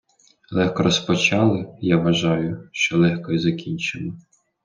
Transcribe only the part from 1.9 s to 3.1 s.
вважаю, що